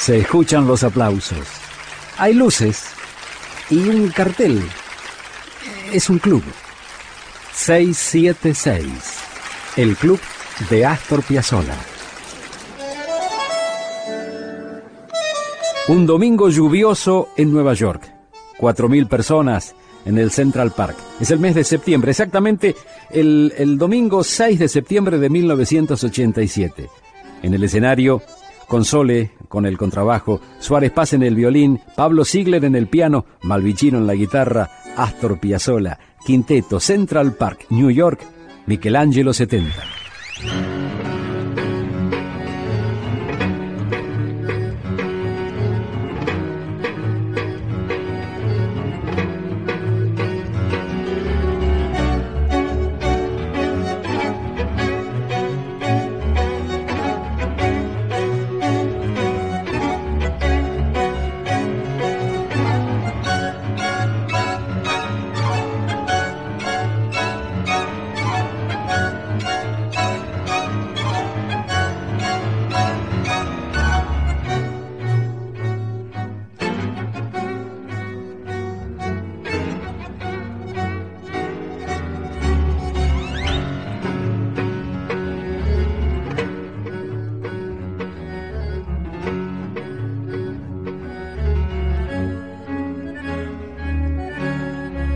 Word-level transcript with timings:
Se 0.00 0.16
escuchan 0.16 0.66
los 0.66 0.82
aplausos. 0.82 1.46
Hay 2.16 2.32
luces 2.32 2.86
y 3.68 3.86
un 3.86 4.08
cartel. 4.08 4.62
Es 5.92 6.08
un 6.08 6.18
club. 6.18 6.42
676. 7.52 8.86
El 9.76 9.96
club 9.96 10.18
de 10.70 10.86
Astor 10.86 11.22
Piazzolla. 11.22 11.76
Un 15.88 16.06
domingo 16.06 16.48
lluvioso 16.48 17.28
en 17.36 17.52
Nueva 17.52 17.74
York. 17.74 18.10
4.000 18.58 19.06
personas 19.06 19.74
en 20.06 20.16
el 20.16 20.30
Central 20.30 20.72
Park. 20.72 20.96
Es 21.20 21.30
el 21.30 21.40
mes 21.40 21.54
de 21.54 21.64
septiembre, 21.64 22.12
exactamente 22.12 22.74
el, 23.10 23.52
el 23.58 23.76
domingo 23.76 24.24
6 24.24 24.60
de 24.60 24.68
septiembre 24.68 25.18
de 25.18 25.28
1987. 25.28 26.88
En 27.42 27.52
el 27.52 27.64
escenario, 27.64 28.22
Console 28.70 29.32
con 29.48 29.66
el 29.66 29.76
contrabajo, 29.76 30.40
Suárez 30.60 30.92
Paz 30.92 31.12
en 31.12 31.24
el 31.24 31.34
violín, 31.34 31.80
Pablo 31.96 32.24
Ziegler 32.24 32.64
en 32.64 32.76
el 32.76 32.86
piano, 32.86 33.26
Malvicino 33.42 33.98
en 33.98 34.06
la 34.06 34.14
guitarra, 34.14 34.70
Astor 34.96 35.40
Piazzolla, 35.40 35.98
Quinteto 36.24 36.78
Central 36.78 37.34
Park, 37.34 37.66
New 37.70 37.90
York, 37.90 38.20
Michelangelo 38.66 39.32
70. 39.32 39.74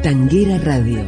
Tanguera 0.04 0.58
Radio 0.58 1.00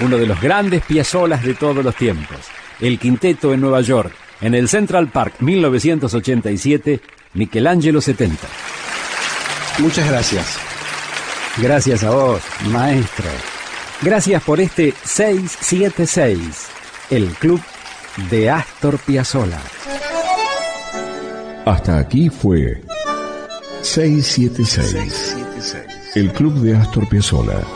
uno 0.00 0.18
de 0.18 0.26
los 0.26 0.40
grandes 0.40 0.82
piazolas 0.84 1.42
de 1.42 1.54
todos 1.54 1.84
los 1.84 1.94
tiempos, 1.94 2.38
el 2.80 2.98
quinteto 2.98 3.54
en 3.54 3.60
Nueva 3.60 3.80
York, 3.80 4.12
en 4.40 4.54
el 4.54 4.68
Central 4.68 5.08
Park 5.08 5.34
1987, 5.40 7.00
Michelangelo 7.34 8.00
70. 8.00 8.46
Muchas 9.78 10.08
gracias. 10.08 10.58
Gracias 11.58 12.04
a 12.04 12.10
vos, 12.10 12.42
maestro. 12.70 13.30
Gracias 14.02 14.42
por 14.42 14.60
este 14.60 14.92
676, 15.04 16.66
el 17.10 17.28
club 17.28 17.60
de 18.30 18.50
Astor 18.50 18.98
Piazzolla. 18.98 19.60
Hasta 21.64 21.98
aquí 21.98 22.28
fue 22.28 22.82
676, 23.80 25.36
el 26.14 26.30
club 26.32 26.54
de 26.60 26.76
Astor 26.76 27.08
Piazzolla 27.08 27.75